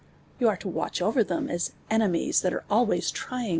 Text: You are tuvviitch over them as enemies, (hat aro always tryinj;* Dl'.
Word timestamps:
You 0.39 0.47
are 0.49 0.57
tuvviitch 0.57 0.99
over 0.99 1.23
them 1.23 1.47
as 1.47 1.73
enemies, 1.91 2.41
(hat 2.41 2.53
aro 2.53 2.63
always 2.71 3.11
tryinj;* 3.11 3.49
Dl'. 3.49 3.49